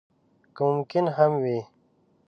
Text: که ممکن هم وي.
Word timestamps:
که 0.55 0.61
ممکن 0.69 1.05
هم 1.17 1.31
وي. 1.43 1.59